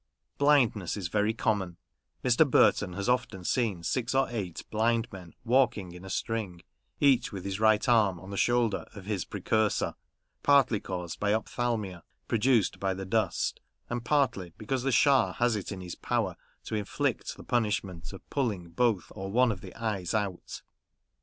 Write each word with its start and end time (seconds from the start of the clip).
Blindness 0.39 0.97
is 0.97 1.09
very 1.09 1.31
common; 1.31 1.77
Mr. 2.23 2.49
Burton 2.49 2.93
has 2.93 3.07
often 3.07 3.43
seen 3.43 3.83
six 3.83 4.15
or 4.15 4.27
eight 4.31 4.65
blind 4.71 5.07
men 5.11 5.35
walking 5.45 5.91
in 5.91 6.03
a 6.03 6.09
string, 6.09 6.63
each 6.99 7.31
with 7.31 7.45
his 7.45 7.59
right 7.59 7.87
arm 7.87 8.19
on 8.19 8.31
the 8.31 8.35
shoulder 8.35 8.85
of 8.95 9.05
his 9.05 9.25
precursor; 9.25 9.93
partly 10.41 10.79
caused 10.79 11.19
by 11.19 11.31
ophthalmia 11.33 12.01
produced 12.27 12.79
by 12.79 12.95
the 12.95 13.05
dust, 13.05 13.59
and 13.91 14.03
partly 14.03 14.53
because 14.57 14.81
the 14.81 14.91
Schah 14.91 15.33
has 15.33 15.55
it 15.55 15.71
in 15.71 15.81
his 15.81 15.93
power 15.93 16.35
to 16.63 16.73
inflict 16.73 17.37
the 17.37 17.43
punishment 17.43 18.11
of 18.11 18.27
pulling 18.31 18.69
both 18.71 19.11
or 19.13 19.31
one 19.31 19.51
of 19.51 19.61
the 19.61 19.75
eyes 19.75 20.15
out. 20.15 20.63